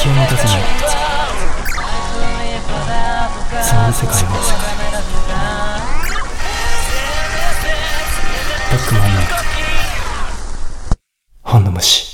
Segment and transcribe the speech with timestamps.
[0.00, 0.62] 気を持たせない。
[3.64, 4.26] そんな世界を
[8.70, 9.20] バックマンの
[11.42, 12.07] 本の虫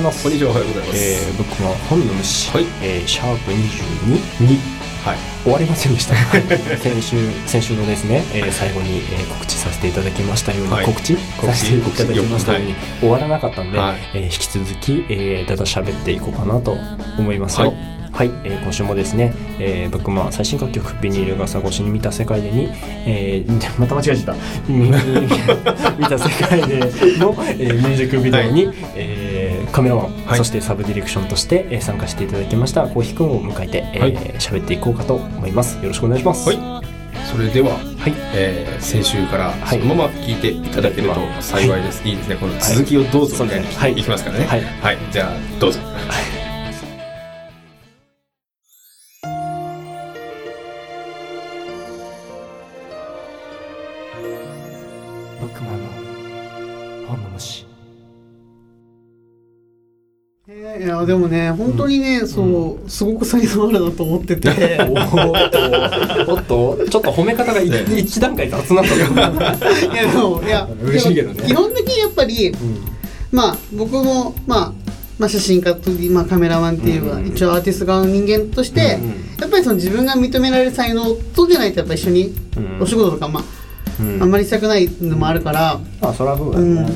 [0.00, 0.98] いますこんにちはおはようございます。
[0.98, 2.64] えー、ブックマン本の虫、はい。
[2.82, 4.58] えー、シャープ22に。
[5.04, 5.18] はい。
[5.44, 6.14] 終わりませんでした。
[6.76, 10.84] 先週先週のですね、えー最後に、えー告知させていただきましたように、はい。
[10.86, 11.16] 告知。
[11.16, 13.96] させていただきましたように、は終わらなかったんで、はい。
[14.14, 16.76] えー引き続き、えー、だだ喋っていこうかなと
[17.18, 17.68] 思いますよ。
[17.68, 17.72] は
[18.12, 18.26] はい。
[18.28, 22.68] い、えー今週もですね、えー、ブックマン最新楽曲「ビニール傘越しに見た世界でに」
[23.06, 24.36] えー また間違えちゃった。
[24.68, 26.76] 見 見た世界で
[27.18, 29.29] の、えーミュージックビデオに、えー
[29.72, 34.14] カメラマン、はいそしてサブディレクションとして、えー参加していただきましたコーヒーくんを迎えてえーはい。
[34.38, 35.76] 喋、っていこうかと思います。
[35.78, 36.48] よろしくお願いします。
[36.48, 36.86] はい。
[37.30, 38.12] それでは、はい。
[38.34, 39.80] えー先週からはい。
[39.80, 42.02] そのまま聞いていただけると幸いです。
[42.06, 42.36] い、いですね。
[42.36, 43.92] この続きをどうぞみたいな、はい。
[43.94, 43.98] い。
[44.00, 44.46] いきますからね。
[44.46, 44.62] はい。
[44.62, 44.98] はい。
[45.12, 45.80] じゃあどうぞ。
[45.80, 46.39] ブ
[61.10, 64.48] でもね本当にね、そうすごく才能あるなと思ってて。
[64.48, 69.12] おーっとおっと ちょっと褒め方が一一段階雑なったけど
[69.92, 71.42] いやでもいや嬉しいけどね。
[71.48, 72.54] 基本的にやっぱり、
[73.32, 74.72] まあ僕もまあ
[75.18, 81.04] まあ、写真家と、まあ、カメラマンっていうか、うん一応アーティスト側の人間として、うんやっぱりその自分が認められる才能
[81.34, 82.82] とじゃないとやっぱ一緒にうん。
[82.82, 83.44] お仕事とか、まあ
[83.98, 84.22] うん。
[84.22, 86.88] あんまりしたくないのもあるから、あそりゃそうだよね、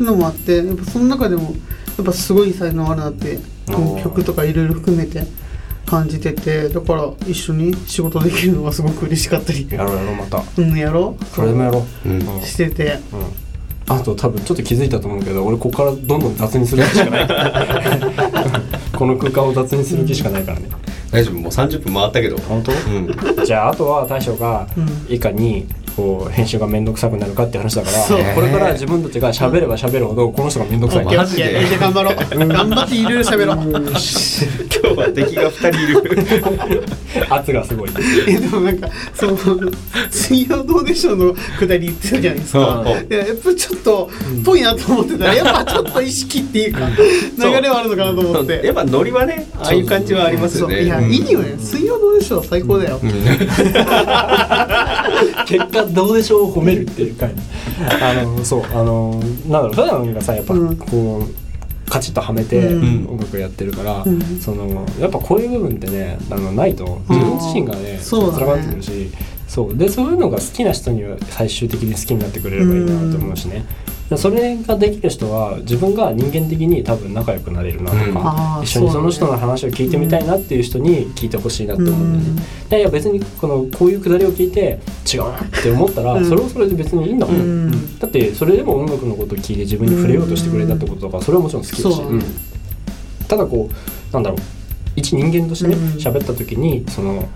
[0.00, 1.50] のもあってやっぱその中でもや
[2.02, 3.38] っぱすごい才能あるなって
[4.02, 5.24] 曲とかいろいろ含めて
[5.86, 9.66] 感じててだから一緒に仕事できるのがすごく嬉しかったり。
[9.70, 10.42] やろうやろうまた。
[10.56, 11.24] うんやろう。
[11.26, 12.12] それでもやろう、う。
[12.12, 12.42] んうん。
[12.42, 12.98] してて。
[13.86, 17.26] あと多分ちょっと気づいたと思うけど俺ここからどんどん雑にする気しかない。
[17.26, 18.62] か ら
[18.96, 20.68] この空間を雑にする気しかないからね。
[21.10, 21.34] 大丈夫。
[21.34, 22.38] もう30分回ったけど。
[22.48, 23.44] 本当、うん。
[23.44, 25.14] じゃああとは大将がうん。
[25.14, 25.66] いかに
[25.96, 28.24] こう編集が面倒くさくなるかっていう話だからそう。
[28.34, 31.16] これから自分たちが喋れば喋るほどこの人が面倒くさい。
[31.16, 32.16] マジで頑張ろう。
[32.48, 33.56] 頑張っていろいろ喋ろう。
[33.56, 36.84] 今日は敵が2人いる。
[37.30, 37.90] 圧がすごい。
[38.26, 39.38] えでもなんかその
[40.10, 42.82] 「水曜どうでしょう」のくだり言ってたじゃないですか。
[42.84, 44.10] そういややっぱちょっと
[44.44, 45.26] ぽいなと思ってた。
[45.26, 46.80] らやっぱちょっと意識っていうか
[47.38, 48.62] 流れはあるのかなと思って。
[48.64, 50.82] やっぱノリはね、ああいう感じはありますよね。
[50.82, 51.12] いや、うん。
[51.12, 51.56] いいよね。
[51.58, 52.44] 水曜どうでしょう。
[52.44, 53.00] 最高だよ、
[55.46, 57.32] 結果どうでしょう褒めるっていう回
[58.00, 60.76] あのそうあのなんだろう普段がさやっぱうん。
[60.76, 63.06] こうカチッとはめてうん。
[63.10, 64.20] 音楽やってるから、うん。
[64.40, 68.44] そのやっぱこういう部分ってねあのないと自分自身がねそうだね。
[68.44, 69.10] 辛がってくるし
[69.46, 69.76] そう。
[69.76, 73.83] でそういうのが好きな人には最終的に好きになってくれればいいなと思うしね、で
[74.16, 78.64] それができる人は自分が人間的に多分仲良くなれるなとか、うん。
[78.64, 82.42] 一緒にその人の話を聞いてみたいなっていう人に聞いてほしいなって思うんだよね。
[82.70, 84.78] いやいや別にこのこういうくだりを聞いて
[85.10, 86.24] 違うなって思ったら、うん。
[86.24, 87.98] それはそれで別にいいんだもん、うん。
[87.98, 92.00] だってそれでも音楽のことを聞いて自分に触れようとしてくれたってことだからそれはもちろん好きだし、
[93.26, 94.40] ただこうなんだろう。
[94.96, 95.82] 一人間としてねうん。
[95.94, 97.28] 喋、った時にその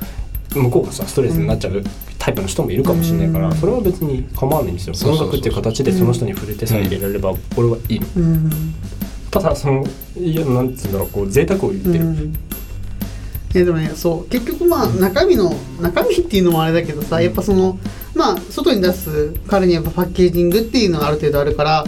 [0.54, 1.82] 向こうがさストレスになっちゃう
[2.28, 3.56] タイプの人もいるかもしれないから、うん。
[3.56, 5.12] それは別に構わないんですよ。
[5.12, 5.54] 音楽っていう。
[5.54, 8.00] 形でその人に触れてさえ入れられれば俺はいい
[9.30, 9.84] ただその
[10.16, 12.16] いやなんつうんだろうこう贅沢を言ってる、うん。
[12.16, 15.50] いやでもねそう結局まあ中身の
[15.80, 17.78] 中身っていうのもあれだけどさやっぱその
[18.14, 21.84] まあ外に出す彼にやっぱパッケージングっていうのがある程度あるから、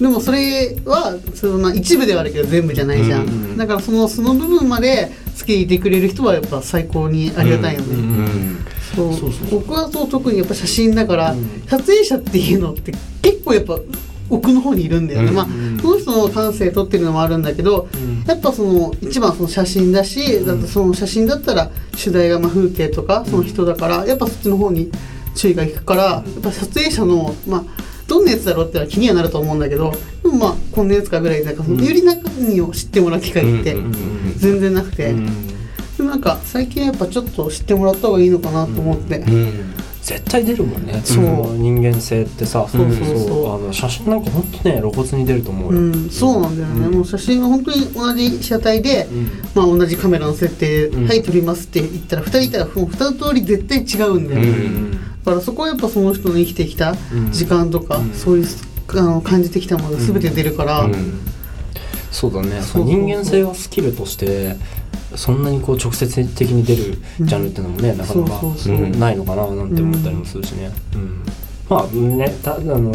[0.00, 8.26] でもそれはそのまあ一部ではあるけど全部じゃないじゃん、うんうんだからそのその部分まで好きでいてくれる人はやっぱ最高にありがたいよね、うんうん。
[8.26, 9.14] そうそう。
[9.14, 11.62] そうそう僕はそう特にやっぱ写真だから、うん。
[11.66, 12.92] 撮影者っていうのって
[13.22, 13.78] 結構やっぱ
[14.28, 15.34] 奥の方にいるんだよね、うん。
[15.34, 15.78] まあうん。
[15.78, 18.24] その人の感性撮ってるのもあるんだけど、ん。
[18.26, 24.90] やっぱその一番その写真だし、だってその写真だったら主題がまあ風景とかその人だから、やっぱそっちの方に
[25.34, 27.64] 注意がいくからやっぱ撮影者のまあ
[28.06, 33.76] どんなやつだろうってのは気にはなると思うんだけどでもまあこんなやつかぐらいなんかそのより中身を知ってもらう機会って
[34.36, 35.59] 全然なくて、うん
[36.00, 39.74] でもなんか最近やっぱちょっと知ってもらった方がいいのかなと思って、うん。
[40.00, 40.98] 絶対出るもんね。
[41.04, 42.66] そうの人間性ってさ。
[42.66, 43.54] そうそうそう。
[43.54, 46.94] あの写真なんか本当ね露骨に出ると思うよ、うん、そうなんだよね、うん。
[46.94, 49.26] もう写真は本当に同じ被写体で、うん。
[49.54, 54.92] まあ、同じカメラの設定、うんはい撮りますって言ったら2人いたらもう2通り絶対違うんだよ、うん。
[54.92, 57.30] だからそこはやっぱその人の生きてきたうん。
[57.30, 58.14] 時間とか、うん。
[58.14, 58.46] そういう
[58.88, 61.20] あの感じてきたものが全て出るから、うん。
[62.10, 62.48] そうだね。
[62.48, 62.84] そうそうそう。
[62.84, 64.56] 人間性がスキルとして
[65.16, 68.42] そんなにこう直接的に出るジャンルっていうのもね、なかなか
[68.98, 71.22] ないのかななんて思ったりもするしね、うん。
[71.68, 72.92] まあねたあの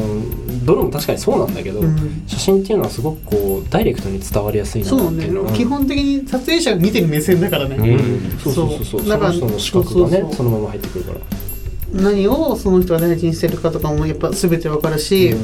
[0.66, 2.24] どれも確かにそうなんだけど、うん。
[2.28, 5.46] 写真っていうのはすごくこうダイレクトに伝わりやすいなっていうのは。
[5.48, 5.58] よね。
[5.58, 8.40] 基本的に撮影者が見てる目線だからね、うん。
[8.40, 8.70] そうそう。
[8.70, 10.36] そうそうその人の視覚がねそうそうそう。
[10.36, 11.20] そのまま入ってくるから。
[11.94, 15.36] 何をその人が大事にしてるかとかもやっぱ全て分かるし、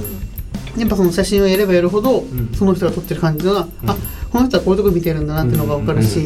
[0.77, 2.51] やっぱその写真をやればやるほど、ん。
[2.53, 3.51] その人が撮ってる感じが、
[3.83, 3.89] うん。
[3.89, 3.95] あ
[4.31, 6.23] この人はこういうとこ見てるんだなっていうのが分かるし、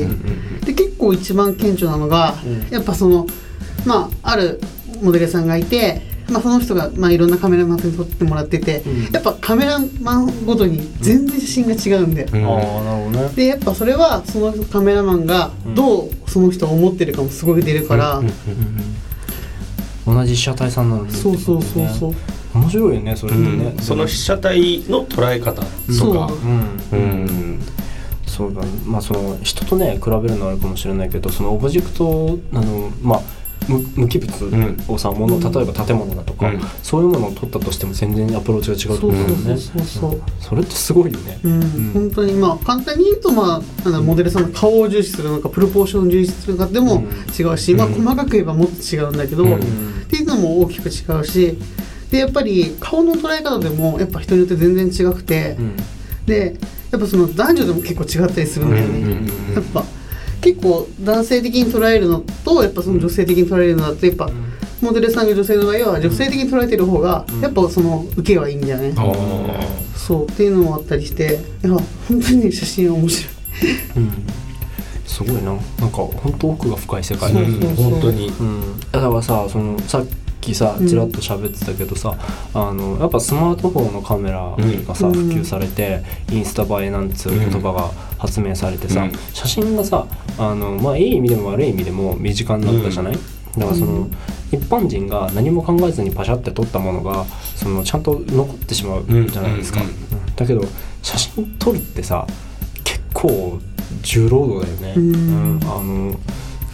[0.65, 2.67] で結構一番顕著なのが、うん。
[2.69, 3.25] やっぱその
[3.85, 4.59] まあある
[5.01, 9.11] モデルさんがいて、まあ、その人が、まあ、いろんなカメラマンさんに撮ってもらってて、うん。
[9.11, 12.45] やっぱカメラマンごとに全然写真が違うんで、うん。
[12.45, 13.29] ああなるほどね。
[13.35, 18.31] でやっぱそれはそのカメラマンがどうその人を思ってるかもすごい出るから、うん
[20.07, 22.15] 同じ被写体さんなのにそうそうそうそう、
[22.53, 23.81] 面白いよねそれってね、うん。
[23.81, 25.67] その被写体の捉え方とか。
[25.91, 26.47] そう。
[26.47, 26.79] うん。
[26.91, 27.59] うん
[28.35, 28.67] そうだね。
[28.85, 33.21] まあその人とね比べるのはあるかもしれないけどそのオブジェクトあのまあ
[33.67, 34.31] 無無機物
[34.87, 36.61] をさ、もの例えば建物だとか、うん。
[36.83, 39.43] そういうものを撮ったとしても全然アプローチが違うとそう思うよね。
[39.43, 41.59] そうそうそうそれってすごいよね、うん。
[41.59, 41.91] ん。
[41.93, 47.03] 本当にまあ簡単に言うとまあなんだモデルさんの顔を重視するのかプロポーションを重視するのかでも
[47.37, 49.55] 違うし、まあうん細かく言えばもっと違うんだけど、うん。
[49.55, 49.59] っ
[50.09, 51.57] ていうのも大きく違うし
[52.11, 55.75] でやっぱり顔の捉え方でもやっぱ人によって全然違くて、うん。
[56.27, 56.59] で
[56.91, 59.85] やっぱその男女でも結構違ったりするんだよね、うんうんうんやっぱ
[60.41, 64.29] 結構男性的に捉えるのとやっぱその女性的に捉えるのだとやっぱ、
[64.79, 69.97] モデルさんが女性の場合は女性的に捉えてる方がやっぱその受けはいいんだよね、あー。
[69.97, 73.33] そうっていうのもあったりしていや本当にね写真は面白い。
[73.97, 74.11] うん。
[75.07, 75.41] すごいな。
[75.41, 75.59] なんか
[75.97, 77.69] 本当奥が深い世界そうそうそう。
[77.75, 78.27] 本当に。
[78.27, 80.09] うん、だからさそのさっき
[80.53, 80.87] さうん。
[80.87, 82.15] ちらっと喋ってたけどさ、
[82.53, 84.55] あのやっぱスマートフォンのカメラ
[84.87, 85.13] がさ、うん。
[85.13, 89.11] 普及されてインスタ映えなんつう言葉が発明されてさ、うん。
[89.33, 90.05] 写真がさ
[90.37, 94.11] あの、まあ、いい意味でも悪い意味でも身近になったじゃない、だからその、うん。
[94.51, 97.25] 一般人が何も考えずにパシャって撮ったものが
[97.55, 99.95] そのちゃんと残ってしまうじゃないですか、うんうんうん
[100.35, 100.65] だけど
[101.01, 102.27] 写真撮るってさ
[102.83, 103.57] 結構
[104.01, 105.59] 重労働だよね、うん。
[105.63, 106.19] あの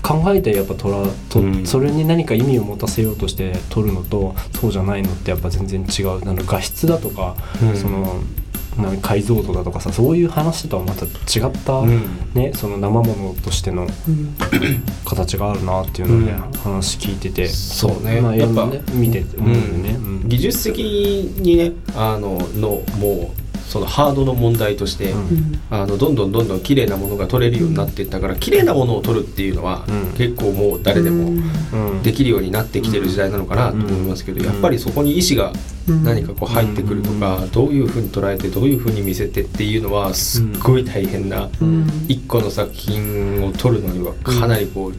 [0.01, 1.65] 考えてやっぱ撮らと、うん。
[1.65, 6.21] それに何か意味を持たせようとして撮るのとそうじゃないのってやっぱ全然違う。
[6.21, 7.75] あの画質だとか、うん。
[7.75, 8.21] その
[8.77, 12.03] な解像度だとかさそういう話とはまた違った、うん。
[12.33, 14.35] ね、その生ものとしてのうん。
[15.05, 16.39] 形があるなっていうので、うん。
[16.59, 18.21] 話聞いててそうね。
[18.21, 20.29] まあ、やっぱね、見てて思うよね、うん。
[20.29, 23.40] 技術的にねあののもう
[23.71, 25.19] そのハードの問題として、うん。
[25.19, 30.13] うんあのどんどんどんどん綺麗なものが撮れるようになっていったから綺麗なものを撮るっていうのは、うん。
[30.17, 32.03] 結構もう誰でもうん。
[32.03, 34.45] できるようになってきてる時代なのかなと思いますけど、うん。
[34.45, 35.53] やっぱりそこに意思が
[35.87, 36.03] うん。
[36.03, 41.87] 何かこう入ってくるとか、どういうふうに捉えてどういうふうに見せてっていうのはすっごい大変な、うん。
[42.09, 44.93] 一個の作品を撮るのにはかなりこう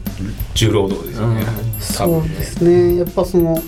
[0.55, 1.45] 重労働ですよね、うん。
[1.45, 2.97] 多そうですね。
[2.97, 3.61] やっぱその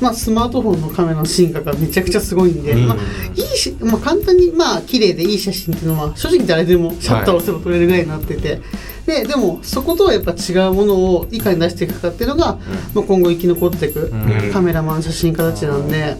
[0.00, 2.88] まあスマートフォンのカメラの進化がめちゃくちゃすごいんで、うん。
[2.88, 2.96] まあ
[3.34, 8.60] いいし、まあ、簡単にまあ綺麗でいい写真っていうのは正直誰でもシャッターを押せば撮れるぐらいになってて、
[9.06, 12.58] ででもそことはやっぱ違うものをいかに出していくかっていうのが、
[12.94, 14.52] まあ、今後生き残っていくうん。
[14.52, 16.16] カメラマン写真家たちなんで、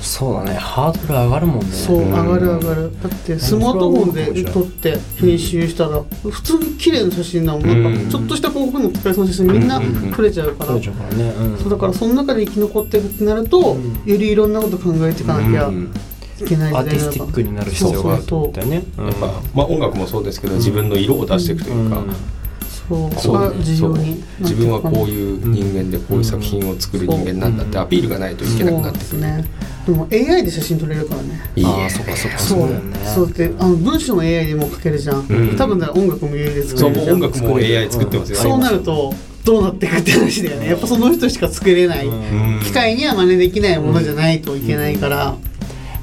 [0.00, 0.54] そうだね。
[0.54, 1.72] ハードル上がるもんね。
[1.72, 2.92] そう上がる上がる。
[3.02, 7.62] だってスマートフォンで撮って編集したら普通に綺麗な写真だもん。
[7.82, 8.04] なん。
[8.04, 9.80] かちょっとした広告の使いそうな写真みんな
[10.14, 10.66] 撮れちゃうから。
[10.70, 11.58] 取れちゃうからね、うん。
[11.58, 14.10] そうだからその中で生き残っていくってなると、うん。
[14.10, 15.92] よりいろんなこと考えていかなきゃうん。
[16.40, 18.84] いけないアーティスティックになる必要があるってことだよね。
[18.96, 22.04] やっぱ、まあ、音楽もそうですけど自分の色を出していくというか、
[22.88, 29.44] ここがそうね重要にそう自分はこういう人間でこういう作品を作る人間なんだってアピールがないといけなくなってくる、そうですね。
[29.86, 31.40] でも AI で写真撮れるからね。
[31.56, 32.38] いいああえそうかそうか。
[32.38, 32.58] そう。
[32.60, 33.28] だよねそう。
[33.28, 35.56] ってあの文章の AI でも書けるじゃん、うん。
[35.56, 38.58] 多分だから音楽も AI で作そうもうれるじゃん音楽も AI 作ってますよ、そう。
[38.58, 39.14] なると
[39.44, 40.68] どうなっていくって話だよね。
[40.68, 42.10] やっぱその人しか作れない、う
[42.58, 42.60] ん。
[42.62, 45.36] 機械には真似できないものじゃないといけないから、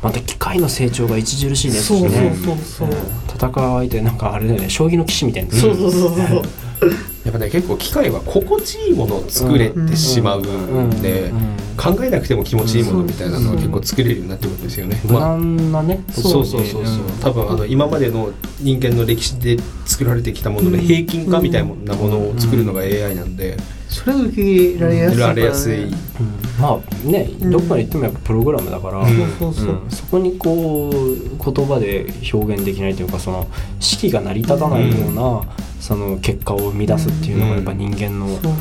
[0.02, 1.74] また機械の成長が著しいね。
[1.76, 2.90] そうそうねそうそう、
[3.36, 4.70] 戦う相手なんかあれだよね。
[4.70, 5.52] 将棋の棋士みたいな。
[5.52, 6.44] そうそうそうそう
[6.86, 7.15] Yeah.
[7.26, 15.00] やっぱね結構機械は心地いいものを作れてしまうんで、うん考えなくても気持ちいいものみたいなのは結構作れるようになってくるんですよね。
[15.04, 20.86] 無まあ難なねそうそうそうそう、多分あの今までの人間の歴史で作られてきたものでうん。
[20.86, 23.58] 平均化みたいなものを作るのが AI なんで、
[23.90, 26.62] それは受け入れられやすいね、うん。
[26.62, 27.52] まあねうん。
[27.52, 29.08] どこまで行ってもやっぱプログラムだから、うん。
[29.08, 29.90] うん。
[29.90, 33.48] そこにこう言葉で表現できないというかその
[33.82, 35.42] 式が成り立たないような、
[35.82, 38.54] その結果を生み出すっていうのがやっぱ人間の、そう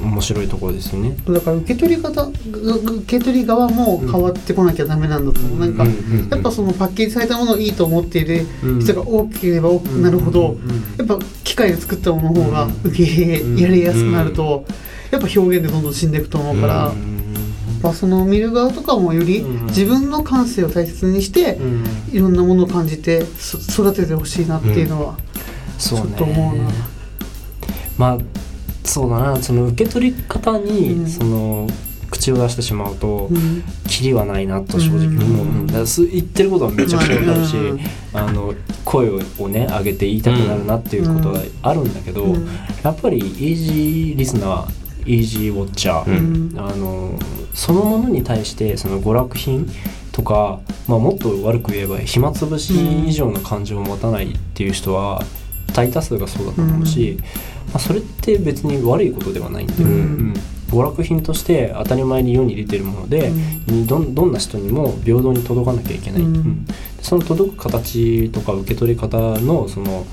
[0.00, 0.04] う。
[0.04, 1.16] ん、面白いところですよね。
[1.28, 5.92] だから受け取り方受け取り側も変わってこなきゃダメなんだと思う、なんか、うんう
[6.26, 8.80] んやっぱそのパッケージされたものをいいと思っているうん。
[8.80, 10.58] 人が多ければ多くなるほど、うん
[10.98, 14.64] やっぱ機械で作ったものの方が受け入れられやすくなると、
[15.10, 16.92] やっぱ表現でどんどん死んでいくと思うから、やっ
[17.82, 25.16] ぱその見る側とかもよりうん自分の感性を大切にして、うんいろんなものを感じてそ育ててほしいなっていうのは、
[25.78, 26.70] ちょっと思うな。
[27.98, 28.18] まあ
[28.84, 29.36] そうだな。
[29.42, 31.06] その受け取り方に、うん。
[31.06, 31.68] その
[32.10, 33.62] 口を出してしまうと、うん。
[33.88, 35.66] キリはないなと正直うん思う、うん。
[35.66, 37.80] だ言ってることはめちゃくちゃわかるし、うん。
[38.12, 42.48] あの声をね上げて言いたくなるなっていうことはあるんだけど、うん。
[42.82, 46.58] やっぱりイージーリスナーイージーウォッチャー、うん。
[46.58, 47.18] あの
[47.54, 49.68] そのものに対してその娯楽品
[50.10, 52.74] とか、まあ、もっと悪く言えば暇つぶし
[53.06, 55.22] 以上の感情を持たないっていう人は
[55.72, 57.18] 大多数がそうだと思うし、
[57.68, 59.94] まあ、それって別に悪いことではないんだよ、うん。
[59.94, 60.34] うん。
[60.70, 63.30] 娯楽品として当たり前に世に出てるもので、
[63.86, 66.36] どんどんな人にも平等に届かなきゃいけない、うん。
[66.36, 66.66] うん。
[67.00, 70.06] その届く形とか受け取り方のその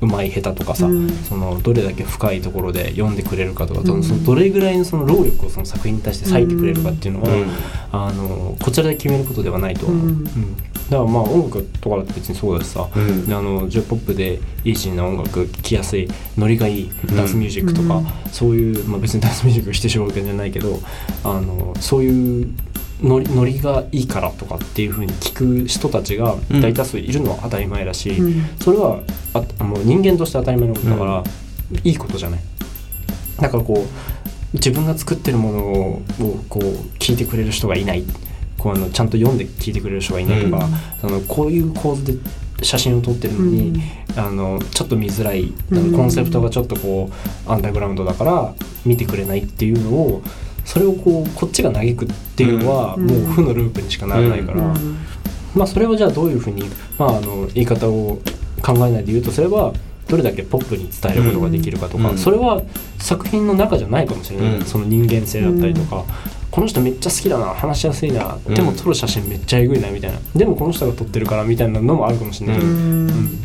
[0.00, 1.08] うまい下手とかさ、うん。
[1.08, 4.02] そのどれだけ深いところで読んでくれるかとか、うん。
[4.02, 7.46] そのどれぐらいのその労力をその作品に対して割いてくれるかっていうのは、うん。
[7.92, 10.08] あのこちらで決めることではないと思う、うん。
[10.10, 10.56] うん
[10.90, 13.26] だからまあ音楽とかだって別にそうだしさ、うん。
[13.26, 18.06] であの j p o p でイージーな音楽聴きやすいノリがいいダンスミュージックとか、うん。
[18.30, 20.80] そういう、まあ、別にダンスミュージックをしてしまうわけじゃないけど
[21.24, 22.54] あのそういう
[23.02, 28.44] ノリノリがいいからとかっていうふうに聞く人たちが大多数いるのは当たり前だし、うん。
[28.60, 29.00] それは
[29.34, 31.24] ああの人間として当たり前のことだから、
[31.82, 32.40] いいことじゃない。
[33.40, 33.86] だからこう
[34.52, 36.02] 自分が作ってるものを
[36.48, 36.62] こう
[36.98, 38.04] 聞いてくれる人がいない
[38.62, 40.68] こうあのちゃんと読んで聞いてくれる人がいないとか、
[41.02, 42.14] あのこういう構図で
[42.62, 43.82] 写真を撮ってるのに、
[44.16, 47.10] あのちょっと見づらいコンセプトがちょっとこ
[47.46, 48.54] うアンダーグラウンドだから
[48.84, 50.22] 見てくれないっていうのを
[50.64, 53.06] それをこうこっちが嘆くっていうのはうん。
[53.06, 54.98] もう負のループにしかならないから、うん。
[55.54, 56.64] まあそれをじゃあどういうふうに、
[56.98, 58.20] まあ、あの言い方を
[58.62, 59.72] 考えないで言うとすれば
[60.08, 62.18] どれだけポップに伝えることができるかとか、うん。
[62.18, 62.62] それは
[62.98, 64.64] 作品の中じゃないかもしれない、うん。
[64.64, 66.04] その人間性だったりとか、
[66.52, 70.18] この人めっちゃ好きだな話しやすいな、うんでも撮る写真めっちゃえぐいなみたいな。
[70.36, 73.10] でもこの人が撮ってるからみたいなのもあるかもしれない、うん。
[73.10, 73.38] うん。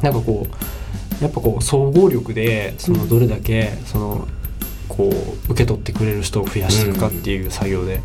[0.00, 4.28] なんかこうやっぱこう総合力でそのどれだけその
[4.88, 8.00] こう受け取ってくれる人を増やしていくかっていう作業で。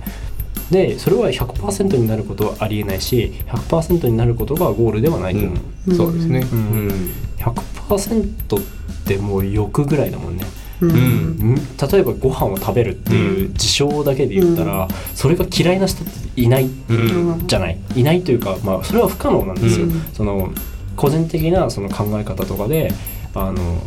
[0.71, 5.95] でそれは100%になることはありえないし100%になることがゴールではないと思う、うん。
[5.95, 6.39] そうですね。
[6.39, 6.87] ううん。
[6.87, 6.91] ん。
[7.37, 8.61] 100%っ
[9.05, 10.45] てもう欲ぐらいだもんね、
[10.87, 11.53] うん。
[11.53, 17.47] ん例えばご飯を食べるっていう事象だけで言ったら、それが嫌いな人っていないうん。
[17.47, 17.77] じゃない。
[17.95, 20.01] いないというか、まあ、それは不可能なんですよ、うん。
[20.13, 20.51] その
[20.95, 22.93] 個人的なその考え方とかで
[23.33, 23.81] あの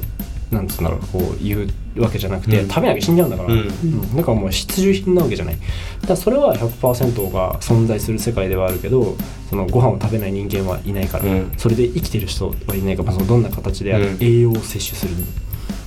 [0.50, 2.69] なんつうんだろうこう言うわけじゃなくて、うん。
[2.69, 3.61] 食べなきゃ死んじゃうんだから、うん。
[3.61, 4.17] うん。
[4.17, 5.55] だからもう必需品なわけじゃない。
[5.57, 5.67] だか
[6.09, 9.17] らそれは100%が存在する世界ではあるけど
[9.50, 11.53] そのご飯を食べない人間はいないから、うん。
[11.57, 14.19] それで生きてる人はいないからそのどんな形である、うん。
[14.21, 15.15] 栄養を摂取する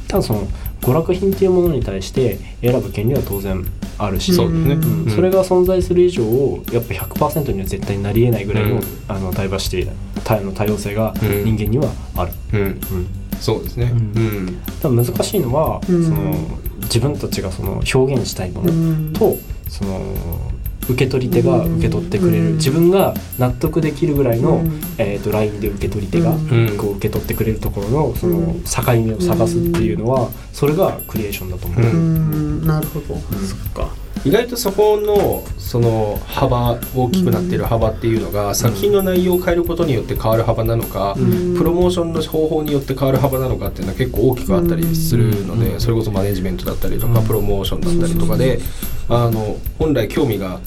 [0.09, 0.47] ただその
[0.81, 3.63] 娯楽品っていうものに対して選ぶ権利は当然
[3.99, 4.73] あるし、そうですね。
[4.73, 6.23] うんうんそれが存在する以上
[6.71, 9.91] やっぱ100%には絶対になりえないぐらいの,、うんあのダイバーシティ
[10.23, 12.61] 多の多様性がうん人間にはある、うん。
[12.61, 12.79] うん
[13.39, 13.91] そうですね。
[13.93, 14.61] ううん。
[14.81, 16.33] 多分難しいのは、うんその
[16.83, 19.37] 自分たちがその表現したいものうんと、
[19.67, 20.01] その
[20.89, 22.55] 受け取り手が受け取ってくれる、うん。
[22.55, 24.81] 自分が納得できるぐらいの、うん。
[24.97, 26.77] えー、とラインで受け取り手が、うん。
[26.77, 28.63] こう受け取ってくれるところのそのうん。
[28.63, 31.81] 境目を探すっていうのは、それがクリエーションだと思う。
[31.81, 31.89] うん。
[31.89, 31.95] う
[32.63, 32.67] ん。
[32.67, 33.89] なるほど、そっか
[34.25, 41.57] 意外とそこのその幅大きくなってる幅っていうのが、作品の内容を変えることによって変わる幅なのか、うん。
[41.57, 45.79] プロモーションの方法によって変わる幅なのかっていうのは結構大きくあったりするので、うん。
[45.79, 47.27] それこそマネジメントだったりとか、うん。
[47.27, 48.59] プロモーションだったりとかで、
[49.09, 50.59] あの本来興味が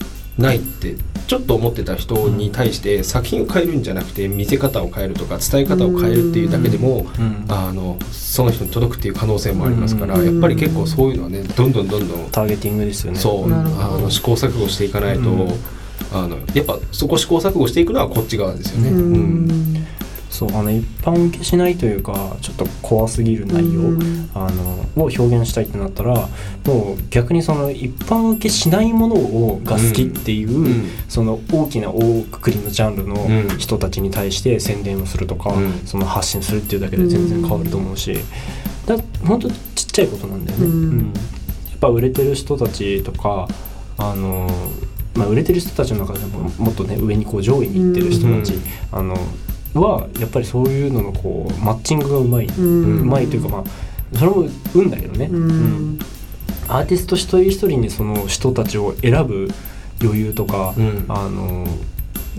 [0.43, 0.97] ないって
[1.27, 7.47] ちょっと思ってた人に対して作品を変えるんじゃなくて見せ方を変えるとか伝え方を変えるっていうだけでも、うん。
[7.49, 10.27] あのその人に届くっていう可能性もありますから、うん。
[10.27, 13.19] やっぱり結構そういうのはねどんどんどんどんターゲティングですよね。
[13.19, 13.57] そうあ
[13.99, 15.49] の試行錯誤していかないと、うん。
[16.13, 18.91] あのやっぱそこ試行錯誤していくのはこっち側ですよね。
[18.91, 19.87] ううんん
[20.33, 24.31] そうあの一般受けしないというかちょっと怖すぎる内容、うん。
[24.35, 26.29] あのを表現したいってなったら
[26.65, 30.91] もう逆にその一般受けしないものをが好きっていう、うん。
[31.09, 33.59] その大きな大くくりのジャンルのうん。
[33.59, 35.73] 人たちに対して宣伝をするとか、うん。
[35.85, 38.17] その発信するっていうだけで全然変わると思うし、
[38.87, 40.65] だ本当ちっちゃいことなんだよね。
[40.65, 40.73] うん。
[40.73, 41.13] うん。
[41.83, 43.49] ぱ売れてる人たちとか
[43.99, 44.49] あの
[45.15, 48.55] まあ、売れてる人たちの中でももっとね上にこう上位に行ってる人たち、
[48.91, 49.15] あの
[49.75, 55.51] はやっぱりそういうののこうマッチングがうまい、ううんまいというかまあそれも運だけどね、うん。
[55.51, 55.99] うん。
[56.69, 59.49] アーティスト一人一人にその人たちを選ぶ
[60.03, 61.05] 余裕とか、うん。
[61.09, 61.67] あの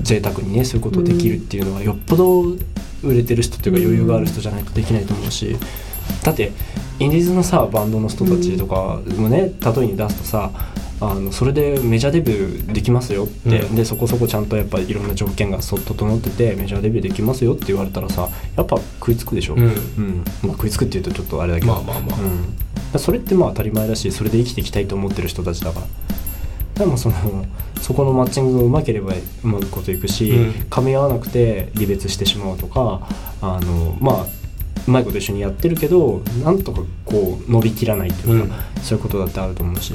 [0.01, 2.41] 贅沢にねそういうことをできるっていうのはよっぽど
[3.03, 5.55] 売れてる人というか余裕がある人じゃないとできないと思うし
[6.23, 6.51] だって
[6.99, 10.51] インディーズのさバンドの人たちとかもね例えに出すとさ
[11.01, 13.75] あのそれでメジャーデビューできますよって、うん。
[13.75, 19.63] でそこそこちゃんとやっぱいろんな条件がそ整っててメジャーデビューできますよって言われたらさやっぱ食いつくでしょ、うん。
[19.63, 20.23] うん。
[20.43, 22.19] まあ、食いつくっていうとちょっとあれだけど、まあまあまあ。
[22.93, 25.87] うん、それってまあ当たり前だしそれで生きていきたいと思ってる人たちだから。
[26.75, 27.45] でもその
[27.81, 30.49] そこのマッチングがうまければうまくこといくし、うん。
[30.69, 33.07] 噛み合わなくて離別してしまうとか
[33.41, 34.42] あのまあ
[34.87, 39.93] うまいこと一緒にやってるけどなんとかこう伸びきらないというか、そういうことだってあると思うし。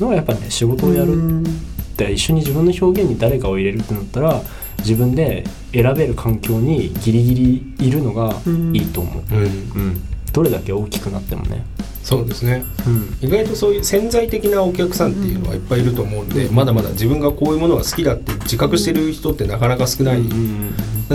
[0.00, 1.12] のはやっぱね仕事をやる。
[1.12, 1.44] うん。
[1.44, 4.40] って一緒に自分の表現に誰かを入れるってなったら
[4.78, 7.34] 自分で選べる環境にギリギ
[7.78, 8.34] リいるのが
[8.72, 9.42] いいと思う、うん。
[9.42, 10.02] うん
[10.32, 11.64] どれだけ大きくなってもね、
[12.02, 12.64] そうですね。
[12.86, 13.16] うん。
[13.20, 20.22] 意外とそういう潜在的なお客さんっていうのはいっぱいいると思うんで、まだまだ自分がこういうものが好きだって自覚してる人ってなかなか少ない、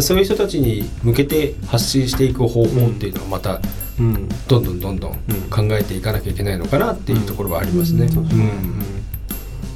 [0.02, 3.60] そういう人たちに向けて発信していく方法っていうのはまた
[4.00, 4.30] うん。
[4.48, 5.12] どんどんどんどん
[5.50, 8.06] 考えていかなきゃいけないのかなっていうところはありますね。
[8.06, 8.18] うん。
[8.20, 8.98] うん。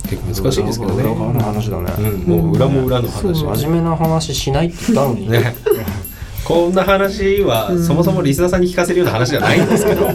[0.07, 1.03] 結構難しいですけどね。
[1.03, 3.33] 裏側の話だね、うん、もう裏も裏の話、そう。
[3.55, 5.55] 真面目な話しないって言ったのに、ね
[6.51, 7.83] こんな話はうん。
[7.83, 10.09] そもそもリスナーさんに聞かせるような話じゃないんですけど。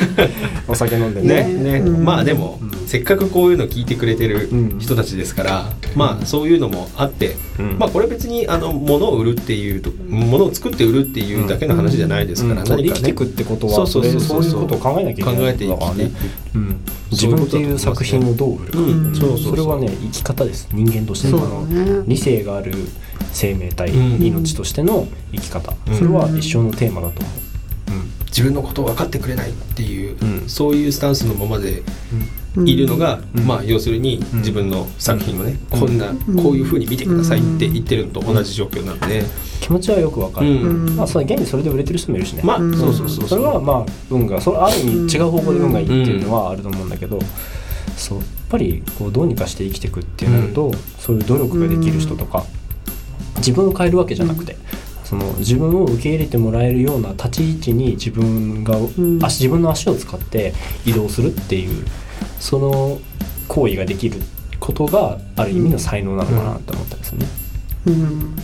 [0.66, 1.44] お酒飲んでね。
[1.44, 1.54] ね。
[1.54, 2.04] ね、うん。
[2.04, 2.70] まあでも、うん。
[2.86, 4.78] せっかくこういうの聞いてくれてるうん。
[4.78, 7.76] 人たちですから、まあそういうのもあって、うん。
[7.78, 12.68] まあこれ別にあの物を売るっていうと物を作って売るっていうだけの話じゃないですから、うん。
[12.68, 12.88] 何かね。
[12.88, 14.42] 生きていくってことはそうそうそうそう。
[14.42, 16.10] それそういうことを考えなきゃいけない考えていだからね。
[16.52, 19.88] きうん、自分っていう作品をどう売るか、うんそうそうそうそれはね。
[20.02, 21.66] 生き方です人間としての
[22.06, 22.72] 理性がある
[23.34, 24.22] 生命体、うん。
[24.22, 25.94] 命としての生き方、うん。
[25.94, 27.20] それは一生のテーマだと。
[27.20, 27.32] 思う、
[28.28, 30.48] 自分のことを分かってくれないっていう、うん。
[30.48, 31.82] そういうスタンスのままで
[32.56, 32.68] うん。
[32.68, 33.44] いるのが、うん。
[33.46, 34.38] まあ要するにうん。
[34.38, 35.80] 自分の作品をね、うん。
[35.80, 36.16] こんな、ん。
[36.42, 39.24] こういうふうに見てくださいって言ってるのと同じ状況なんで、
[39.60, 40.96] 気持ちはよくわかる、うん。
[40.96, 47.18] まあ、それ現にそれで売れてる人もいるしね、そうそうそうそれはまあ運がそれある意味違う方向で運がいいっていうのはあると思うんだけど、
[47.96, 52.44] そうやっぱりこうどうにかして生きていくってなると、そういう努力ができる人とか、
[53.44, 54.56] 自分を変えるわけじゃなくて、
[55.04, 59.18] その自分を受け入れてもらえるような立ち位置に自分が、ん。
[59.22, 60.54] 足自分の足を使って
[60.86, 61.84] 移動するっていう
[62.40, 62.98] その
[63.48, 64.20] 行為ができる
[64.58, 67.26] ことがある意味の才能なのかなって思ったんですよね。
[67.86, 68.36] うん。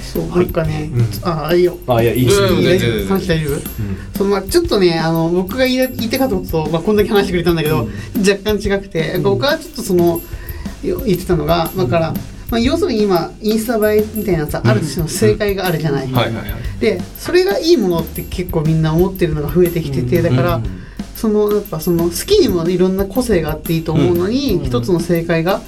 [0.00, 1.28] そうなんかね、うん。
[1.28, 1.76] ああいいよ。
[1.88, 2.40] あいやいいです。
[2.42, 3.08] うんいい全然全然。
[3.08, 3.54] 話大丈夫？
[3.54, 3.60] うん。
[4.14, 10.20] そのまあちょっとねあの僕が言いたかったことと、まあ、こんだけ話してくれたんだけど、若干違くて、僕はちょっとその
[10.84, 12.14] よ言ってたのがだから、
[12.52, 16.80] まあ、要するに今インスタ映えみたいなさ、ある種の正解があるじゃない、はいはいはい。
[16.80, 20.36] でそれがいいものって結構みんな思ってるのが増えてきてて、うん。
[20.36, 20.78] だから、うん
[21.14, 24.64] そのやっぱその好きにもいろんな個性があっていいと思うのに、うん。
[24.64, 25.60] 一つの正解が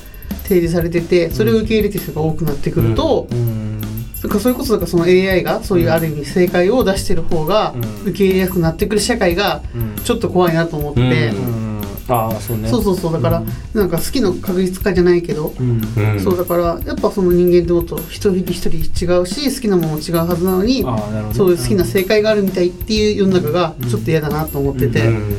[0.42, 3.80] 提示されててそれを受け入れてる人が多くなってくると、うん。
[4.20, 8.10] だからそういうことだからその AI がそういうある意味正解を出してる方がうん。
[8.10, 9.96] 受け入れやすくなってくる社会がうん。
[10.02, 11.63] ちょっと怖いなと思って、うんうん
[12.06, 12.68] ああそうね。
[12.68, 13.80] そうそうそうだから、うん。
[13.80, 15.80] なんか好きの確実化じゃないけど、うん。
[15.96, 21.34] うんそうだからやっぱその人間ってもっと一人一人違うし好きなものも違うはずなのにああなるほどね。
[21.34, 25.34] そういう好きな正解があるみたいっていう世の中がちょっと嫌だなと思ってて、うん。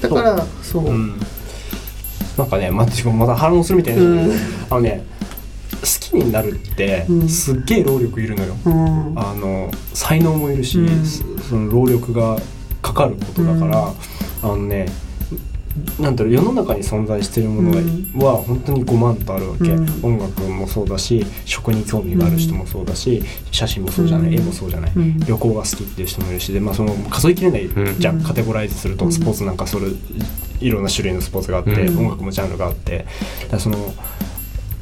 [0.00, 1.20] だからそう、うん。
[2.36, 4.32] なんかねまたまた反論するみたいな、うん。
[4.70, 5.04] あのね
[5.80, 7.28] 好きになるってうん。
[7.28, 9.12] すっげえ労力いるのよ、うん。
[9.16, 11.04] あの才能もいるし、うん。
[11.04, 12.38] そその労力が
[12.82, 13.92] かかることだから、
[14.42, 14.86] あのね
[15.98, 20.16] なんだろう世の中に存在しているものは本当に5万とあるわけ、うん。
[20.16, 24.34] 音楽もそうだし食に興味がある人もそうだし、写真もそうじゃない、うん。
[24.34, 25.18] 絵もそうじゃない、うん。
[25.20, 27.98] 旅行が好きっていう人もいるしで、まあ、その数えきれないうん。
[27.98, 29.12] じゃカテゴライズするとうん。
[29.12, 29.86] スポーツなんかそれ
[30.60, 31.98] いろんな種類のスポーツがあって、うん。
[32.06, 32.98] 音楽もジャンルがあって。
[32.98, 33.08] だか
[33.52, 33.94] らその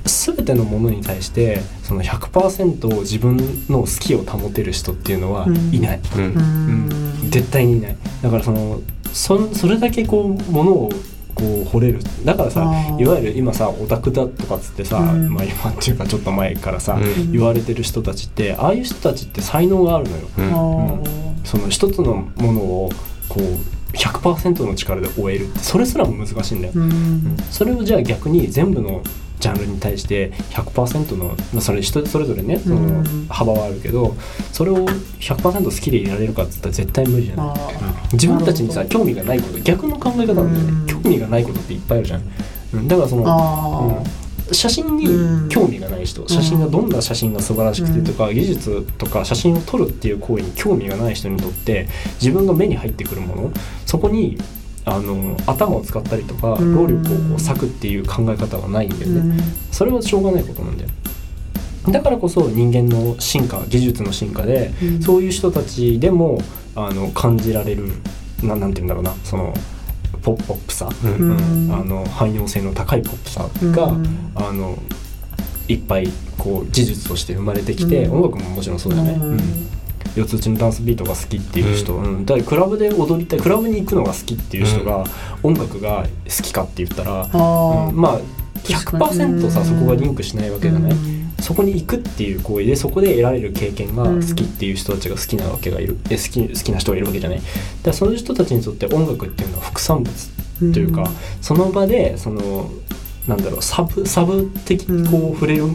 [0.04, 3.36] 全てのものに対してその100%自分
[3.68, 8.80] の好きを保てる人っていうのはうんいない、うんううんん絶対にいないだからその
[9.12, 10.90] そそれだけこうものを
[11.34, 12.00] こう掘れる。
[12.24, 12.62] だからさ
[12.98, 15.32] いわゆる今さオタクだとかっつってさ、うん。
[15.32, 17.32] まあ、今っていうかちょっと前からさ、うん。
[17.32, 20.28] 言われてる人たちってああいう人たちって才能があるのよ。
[20.38, 21.00] うん。
[21.00, 22.90] あその一つのものを
[23.28, 26.74] こう100%の力で終えるってそれすらも難しいんだよ。
[26.74, 27.36] ーうん。
[27.50, 29.02] それをじゃあ逆に全部の
[29.42, 34.14] ジャンルに対して100%の、まあ、それ人それぞれねそのうん幅はあるけど
[34.52, 37.56] それを100%好きでいられるかっつったら絶対無理じゃない。
[38.12, 40.86] 自分たちにさ興味がないこと逆の考え方なんだようん。
[40.86, 42.22] ね興味がないことっていっぱいあるじゃん、
[42.74, 44.00] うん、だからその、あ
[44.48, 44.54] うん。
[44.54, 51.88] 写真に興味がない人、写真がどんな写真が素晴らしくてとか、技術とか写真を撮るっていう行為に興味がない人にとって
[52.20, 53.52] 自分が目に入ってくるもの
[53.86, 54.38] そこに
[54.84, 56.74] あの頭を使ったりとかうん。
[56.74, 59.38] 労力をこう割くっていう考え方はないんだよね、うん。
[59.70, 60.90] それはしょうがないことなんだよ。
[61.88, 65.02] だからこそ人間の進化技術の進化で、うん。
[65.02, 66.40] そういう人たちでも
[66.74, 67.90] あの感じられる
[68.42, 69.54] ななんて言うんだろうなその
[70.22, 71.66] ポポップさ、うん。
[71.66, 71.72] うん。
[71.72, 74.32] あの汎用性の高いポップさが、うん。
[74.34, 74.78] あの
[75.68, 78.12] いっぱいこう事実として生まれてきて、うん。
[78.16, 79.22] 音楽ももちろんそうだね、うん。
[79.22, 79.38] うん
[80.16, 82.26] 四つ打ちのダンスビートが好きっていう人、うん。
[82.26, 85.04] だからクラブで踊りたいクラブに行くのが好きっていう人が、
[85.42, 87.96] 音楽が好きかって言ったら、うん。
[87.96, 88.20] まあ
[88.62, 89.04] 確かに。
[89.04, 91.34] 100%さそこがリンクしないわけじゃない、うん。
[91.40, 97.38] そこに行くっていう行為でそこで得られる経験が好きっていう人たちが好きなわけがいる、え好き好きな人がいるわけじゃない。
[97.38, 97.48] だか
[97.86, 101.08] らその人たちにとって音楽っていうのは副産物というか、うん。
[101.40, 102.70] その場でその
[103.26, 105.68] なんだろうサブサブ的にこう触れるう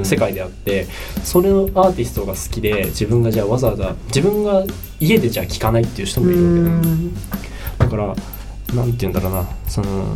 [0.00, 0.04] ん。
[0.04, 0.86] 世界であって、
[1.24, 4.64] それのアーティストが好きで自分がじゃあわざわざ自分が
[4.98, 7.14] 家でじゃあ聴かないっていう人もいるわけだ,、うん。
[7.78, 8.14] だから
[8.74, 10.14] なんて言うんだろうなその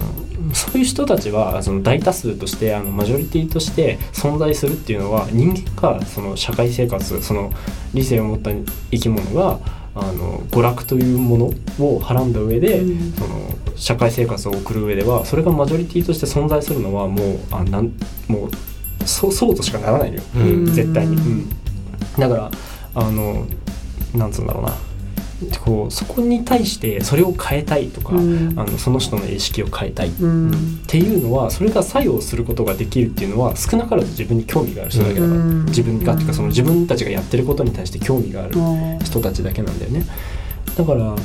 [0.52, 7.50] そういう人たちはその大多数としてあのマジョリティとして存在するっていうのは人間がその社会生活その
[7.94, 8.50] 理性を持った
[8.90, 9.58] 生き物が
[9.94, 11.38] あの娯楽というも
[11.78, 13.12] のをはらんだ上で、うん。
[13.12, 17.92] その社会生活を送る上ではそれがマジョリティとして存在するのはもうあなん
[18.28, 18.50] もう
[19.06, 20.66] そうそうとしかならないのよ、うん。
[20.66, 21.48] 絶対に、うん。
[22.18, 22.50] だから
[22.94, 23.46] あの
[24.14, 24.74] なんつうんだろうな
[25.64, 28.54] こうそこに対してそれを変えたいとか、うん。
[28.56, 30.50] あのその人の意識を変えたい、うん。
[30.50, 30.54] っ
[30.86, 35.64] ていうのはそれが作用することができるっていうのは少なからず自分に興味がある人だけだから、うん。
[35.66, 38.54] 自分がっていうかその自分たちがやってることに対して興味がある
[39.04, 40.06] 人たちだけなんだよね。
[40.76, 41.16] だから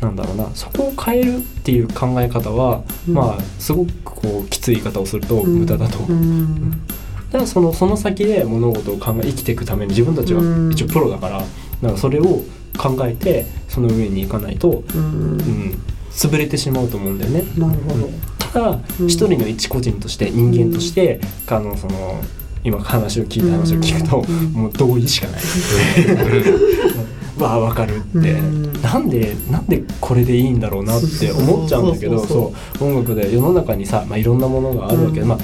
[0.00, 3.14] なんだろうなそこを変えるっていう考え方は、うん。
[3.14, 10.72] まあすごくこうきつい言い方をすると無駄だとだからそのその先で物事を考え生きていくために自分たちはうん。
[10.72, 11.48] 一応プロだからだか
[11.82, 12.42] らそれを
[12.76, 15.00] 考えてその上に行かないと、うん。
[15.00, 17.44] うん、潰れてしまうと思うんだよね。
[17.56, 18.08] なるほど。
[18.38, 19.06] ただうん。
[19.06, 22.20] 一人の一個人として人間として、あのその
[22.64, 24.52] 今話を聞いた話を聞くと、うん。
[24.52, 25.40] もう同意しかない。
[27.38, 28.72] わあわかるって、うん。
[28.82, 35.28] なんでなんでこれでいいんだろうなって思っちゃうんだけどそう音楽で世の中にさ、まあ、いろんなものがあるわけで、うん。
[35.28, 35.38] まあ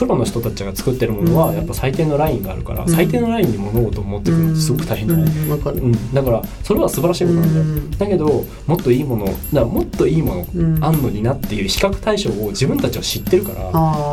[0.00, 1.56] プロの人たちが作ってるものはうん。
[1.56, 6.14] やっぱ最低のラインがあるから、うん最低のラインに物事を持っていくのってすごく大変じゃない、うん。
[6.14, 7.90] だからそれは素晴らしいことなんだよ、うん。
[7.90, 10.82] だけどもっといいものだもっといいものうん。
[10.82, 13.70] あんのになっていう比較対象を自分たちは知ってるから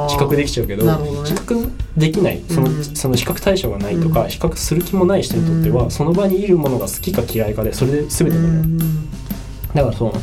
[0.09, 0.89] 比較できちゃうけど比
[1.33, 2.83] 較できないその,、うん。
[2.83, 4.29] その比較対象がないとか、うん。
[4.29, 5.91] 比較する気もない人にとっては、うん。
[5.91, 8.77] その場にいるものが好きか嫌いかでそれで全てなのよ、うん。
[9.73, 10.13] だからそう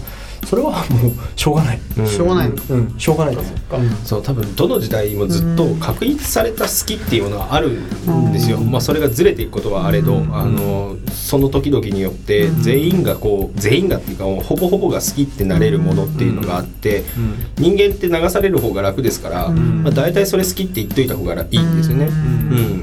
[0.46, 2.06] それはもうしょうがない、うん。
[2.06, 2.54] しょうがないの。
[2.70, 3.78] うん、しょうがないと思うそっか。
[4.04, 8.70] そう多分どの時代もずっと確立された好きっていうものがあるんですよ、うん。
[8.70, 10.34] まあ、それがずれていくことはあれど、うん。
[10.34, 12.62] あのその時々によってうん。
[12.62, 17.34] 全員がこう全員がっていうかもうほぼほぼが好きってなれるものっていうのがあってうん。
[17.56, 19.82] 人間って流される方が楽ですから、うん。
[19.82, 22.06] まあ、大体それ好きって言っといた方がいいんですよね。
[22.06, 22.14] ううん。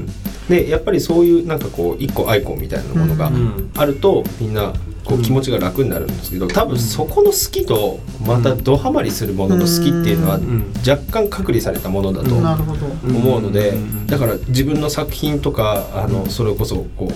[0.04, 0.06] ん
[0.48, 3.70] でやっぱりそういうなんかこう一個アイコンみたいなものがうん。
[3.76, 4.72] あるとみんな
[5.04, 10.72] こう気持ちが楽になるんですけど多分そこの好きとまたドハマりするものの好きっていうのはん。
[10.86, 14.06] 若干隔離されたものだと思うのでうん。
[14.06, 17.12] だから自分の作品とかあのそれこそこう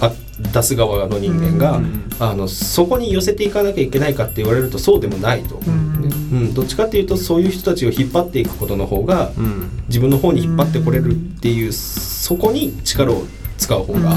[0.00, 0.12] あ
[0.52, 2.10] 出す側の人間がうん。
[2.18, 5.70] あのそこに寄せていかなきゃいけないかって言われるとそうでもないと思う。
[5.70, 6.54] ん。
[6.54, 9.70] どっちかっていうとそういう人たちを引っ張っていくことの方がうん。
[9.88, 13.24] 自分の方に引っ張ってこれるっていうそこに力を
[13.58, 14.12] 使う方が、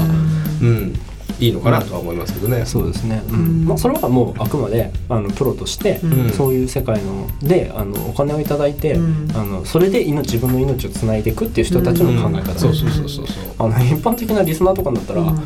[0.62, 0.94] うん、
[1.42, 2.64] いいのかなとは思いますけどね。
[2.64, 3.34] そうですね、うん。
[3.34, 3.64] うん。
[3.66, 6.30] まあ、それはもうあくまであのプロとして、うん。
[6.30, 9.28] そういう世界のであのお金をいただいて、うん。
[9.34, 12.58] あのそれで命自分の命をつないでいくっていう人たちの考え方、うん。
[12.58, 13.44] そうそうそうそうそう。
[13.58, 15.36] あの一般的なリスナーとかになったら、うん。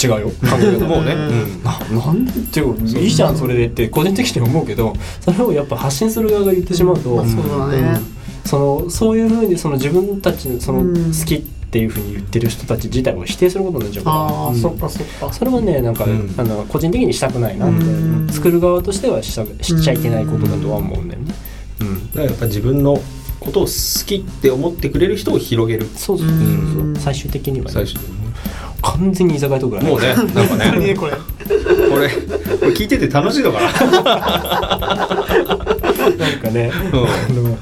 [0.00, 0.28] 違うよ。
[0.28, 0.86] 考え方。
[0.86, 1.62] もうね、ううん。
[1.64, 7.42] ななんでっていうかいいじゃんそれでって個人的には思うけどそれをやっぱ発信する側が言ってしまうと、まあそう
[8.44, 10.94] そのそういうふうにその自分たちのそのうん。
[11.06, 14.56] 好きっていうふうに言ってる人たち自体を否定することになっちゃうから、ああ、うん。
[14.56, 15.32] そっかそっか。
[15.32, 16.34] それはねなんか、うん。
[16.36, 18.28] あの個人的にしたくないなって、うん。
[18.28, 21.34] 作る側としてはしたしちゃいけないことだとは思うんだよね。
[21.80, 22.06] うん。
[22.08, 23.00] だからやっぱ自分の
[23.40, 25.86] ことを好きって思ってくれる人を広げる。
[25.96, 26.96] そうそうそうそう、うん。
[26.96, 28.26] 最終的には、ね、最初に。
[28.26, 28.32] ね
[28.82, 30.86] 完全に居酒屋とかもうねなんか本当にね。
[30.92, 31.12] ねこれ。
[31.12, 31.18] こ
[31.98, 32.16] れこ
[32.66, 33.72] れ聞いてて楽しいのかな。
[36.18, 37.00] なんかね、うん。
[37.00, 37.02] あ
[37.48, 37.56] の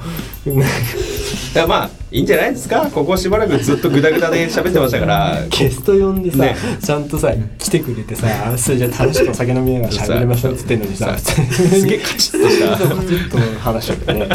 [1.53, 2.89] なんかやまあいいんじゃないですか？
[2.93, 5.47] ここしばらくずっとグダグダで喋ってましたから。
[5.49, 6.57] ゲスト呼んでさ、ね。
[6.81, 11.17] ちゃんとさ来てくれてさそれじゃ楽しくお酒飲みながら喋りましょうっつってんのにさ。
[11.19, 12.77] すげえカチッとした。
[12.77, 14.29] カチッと話しちゃってね、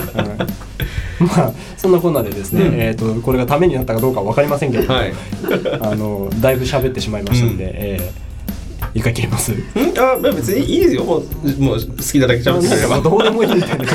[1.21, 1.27] うん。
[1.27, 2.75] まあそんなこんなでですね、うん。
[2.75, 5.13] えー、とこれがためになったかどうかわかりませんけど、はい。
[5.81, 7.71] あのだいぶ喋ってしまいましたんで、うん。
[7.73, 8.25] えー
[8.93, 9.51] 一回切ります。
[9.51, 9.55] ん？
[9.97, 11.03] あまあ別にいいですよ。
[11.03, 11.23] もう
[11.59, 12.95] もう好きなだけ喋ってくれれば。
[12.95, 13.85] なんかどうでもいいみたいな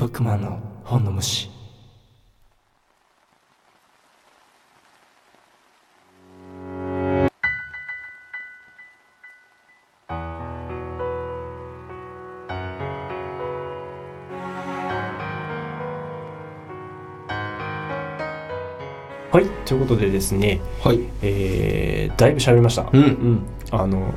[0.00, 1.50] ブックマンの本の虫
[19.30, 21.00] はいということでですねはい。
[21.20, 22.88] えー、だいぶ喋りました。
[22.90, 24.14] うんあの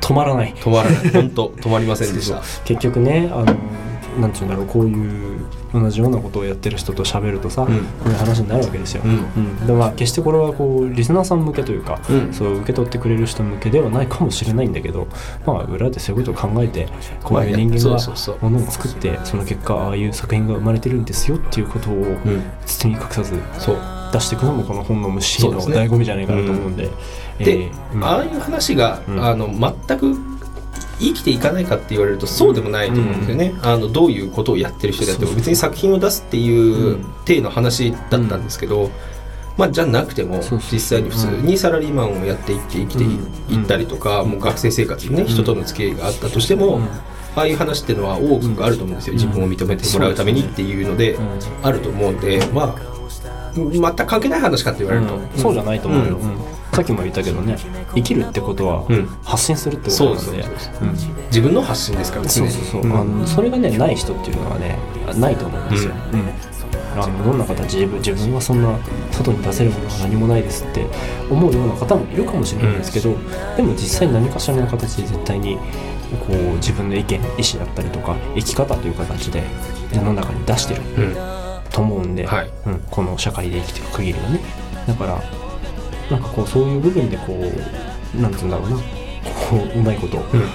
[0.00, 0.54] 止まらない。
[0.54, 1.10] 止まらない。
[1.10, 2.40] 本当止まりませんでした。
[2.64, 3.54] 結局ねあの
[4.20, 5.40] なんていうんだろうこういう
[5.72, 7.68] 同じようなことをやってる人と喋るとさ、うん。
[7.68, 7.74] こ
[8.06, 9.10] ういう話になるわけですよ、うん。
[9.10, 9.66] うん。
[9.66, 12.32] でまあ決してこれはこうリスナーさん向けというか、うん。
[12.32, 15.08] そう受け取ってくれる人向けではないかもしれないんだけど
[15.46, 16.88] まあ裏でそういうことを考えて
[17.22, 22.42] こういう人間がものを作ってその結果ああいう作品が生まれてるんですよっていうことをうん。
[22.66, 23.76] 包み隠さずそう。
[24.12, 26.88] 出していくのもこの本の虫の醍醐味じゃないかなと思うんで、
[27.40, 29.24] えで、ーうんああいう話が、うん。
[29.24, 30.14] あの全く
[30.98, 38.90] 生きていかないかって言われるとそうでもないと思うんですよね、あのどういうことをやってる人であっても別に作品を出すっていううん体の話だったんですけど、
[39.56, 43.06] まあ、じゃなくても実際に普通にサラリーマンをやっていって生きてい
[43.56, 43.64] うん。
[43.64, 46.84] ったりとか、もう学生生活にね人との付き合いがあったとしても、うん。
[47.36, 49.18] ああいう話っていうのは多くあると思うんですよ、うん。
[49.18, 51.38] 自分を認めてもらうためにっていうのでうん。
[51.62, 52.94] あると思うんでまあ
[53.56, 55.28] 全く関係ない話かって言われると、うん。
[55.36, 56.30] そうじゃないと思うよ、うん。
[56.30, 57.56] うんさっきも言ったけどね
[57.94, 59.06] 生きるってことはうん。
[59.22, 60.44] 発信するってことなので、
[61.28, 62.92] 自分の発信ですからそうそうそう、ん。
[62.92, 64.78] あのそれがねない人っていうのはね
[65.16, 67.00] ないと思うんですよ、うん。
[67.00, 68.78] あのどんな形自分自分はそんな
[69.12, 70.86] 外に出せるものは何もないですって
[71.30, 73.16] 思うような方もいるかもしれないんですけど、
[73.56, 75.62] でも実際何かしらの形で絶対にこ
[76.32, 79.42] う自分の意見意思だったりとか生き方という形で
[79.92, 81.16] 世の中に出してるうん。
[81.70, 82.50] と思うんで、はい。
[82.66, 84.40] うん、この社会で生きていく限りはね。
[84.86, 85.20] だから
[86.10, 88.76] なんかこうそういう部分でこうなんて言うんだろうな。
[88.76, 90.48] こううまいことうん。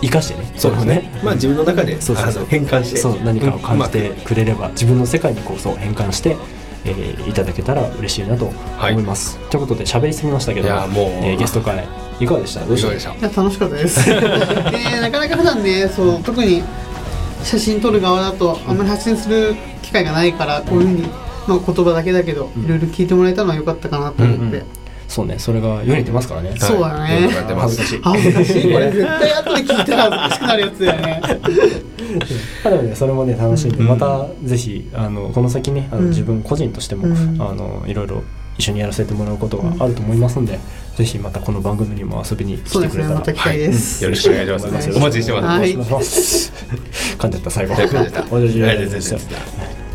[0.00, 0.52] 生かしてね。
[0.56, 1.10] そうですね。
[1.24, 2.46] まあ自分の中でそうそうそう。
[2.46, 6.36] 変換して、そう何かを感じてくれれば、自分の世界にこうそう変換して、
[6.84, 8.46] えーいただけたら嬉しいなと
[8.80, 11.04] 思います、ということで喋りすぎましたけどいやもう。
[11.06, 11.86] えーゲスト会
[12.20, 12.60] いかがでした？
[12.60, 13.14] まくいかがでした？
[13.14, 16.62] いや楽しかったです、 えーなかなか普段ねそう特に
[17.44, 21.02] 写真撮る側だとあんまり発信する機会がないからこういうふうに、
[21.46, 22.64] まあ、言葉だけだけどうん。
[22.64, 24.62] いろいろ聞いてもらえたのは良かったかなと思って、うんうん
[25.08, 27.28] そうねそれが世に出ますからね、そうだね。
[27.30, 27.96] 恥ずかし。
[27.96, 28.92] い恥ずかしいこれ。
[28.92, 31.20] 絶対後で聞いたら恥ずかしくなるやつだよね。
[32.62, 36.08] まあでもねそれもね楽しんで、うんまたぜひあのこの先ねあの、うん。
[36.10, 37.36] 自分個人としても、うん。
[37.40, 38.22] あのいろいろ
[38.58, 40.58] 一緒にやらせてもらうことがあると思いますんで、
[40.96, 43.14] ぜひまたこの番組にも遊びに来てくれたら。
[43.14, 44.90] ですねまた機会です、よろしくお願いします。
[44.94, 46.52] お待ちしてます。
[47.18, 47.74] 噛んじゃった最後。
[47.74, 48.24] はい噛んじゃっ
[49.22, 49.87] た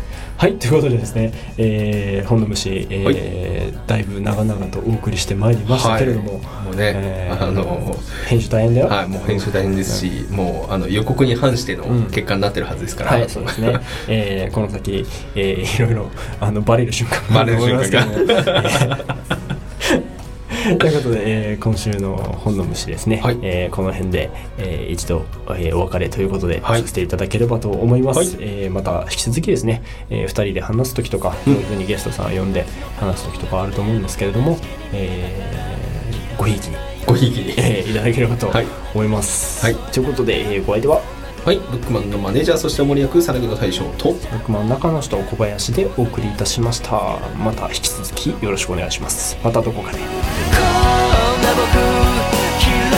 [0.44, 12.04] はいということでですね、えー、本の虫、えーだいぶ長々とお送りしてまいりましたけれども、もうね、えーあの編集大変だよ、はいもう編集大変ですし、もうあの予告に反してのうん。
[12.10, 13.12] 結果になってるはずですから。
[13.12, 13.80] はい、そうですね。
[14.06, 18.12] えーこの先、えーいろいろあのバレる瞬間があると思いますけども。
[18.12, 19.36] えー
[20.78, 21.20] ということで、
[21.52, 23.38] えー今週の本の虫ですね、はい。
[23.42, 26.82] えーこの辺で、えー一度、えーお別れということで、はい。
[26.82, 28.28] させていただければと思います、はい。
[28.40, 32.64] えーまた引き続きですね、え2人で話す時とか、こういうふうにゲストさんを呼んで
[32.98, 34.58] 話す時とかあると思うんですけれども、
[34.92, 37.54] えーごひいきに、ごひいきに。
[37.56, 38.66] えーいただければとはい。
[38.94, 39.74] 思います、はい。
[39.92, 41.00] ということで、えーご相手は？
[41.44, 44.14] はい、ブックマンのマネージャーそして森役さなぎの大将と。
[44.32, 47.18] 僕も中の人小林でお送りいたしました。
[47.36, 49.36] また引き続きよろしくお願いします。
[49.44, 49.98] またどこかで。
[49.98, 50.14] こんな
[51.52, 51.68] 僕
[52.64, 52.90] 嫌い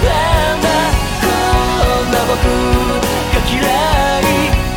[0.00, 0.14] な。
[0.58, 0.68] んだ
[1.10, 2.38] こんな僕
[3.34, 3.58] が嫌
[4.20, 4.22] い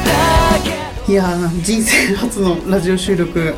[0.08, 3.54] だけいやー人生初のラジオ収録。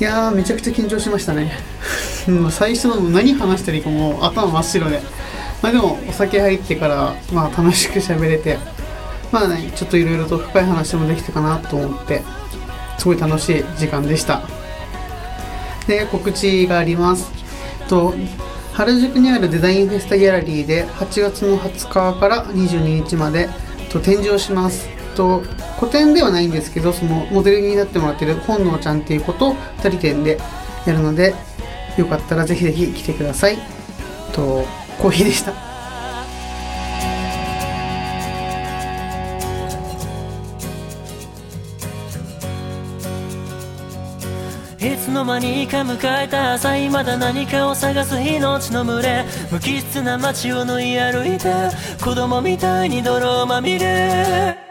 [0.00, 1.52] いやーめちゃくちゃ緊張しましたね。
[2.26, 5.00] うん最初の何話してるかもう頭真っ白で
[5.62, 8.58] まあでもお酒入ってからまあ楽しく喋れて
[9.30, 12.22] まあねちょっといろいろと深い話もできたかなと思って
[12.98, 14.42] すごい楽しい時間でした。
[15.86, 17.30] で告知があります。
[17.88, 18.14] と
[18.72, 23.48] 原宿にあるデザインフェスタギャラリーで8月の20日から22日まで
[23.90, 24.88] と展示をします。
[25.16, 25.42] と
[25.76, 30.38] 個展ではないんですけどそのモデルになってもらってる本能ちゃんっていう子と2人展で、
[30.86, 31.34] やるので
[31.98, 33.58] よかったらぜひぜひ来てください。
[34.32, 34.64] と
[35.00, 35.52] コーヒーでした。
[44.78, 49.24] いつの間にか迎えた朝まだ何かを探す命の群れ。
[49.50, 51.50] 無機質な街を縫い歩いて
[52.02, 54.69] 子供みたいに泥をまみれ。